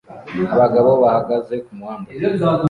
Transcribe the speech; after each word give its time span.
Abagabo 0.53 0.89
bahagaze 1.03 1.55
kumuhanda 1.65 2.09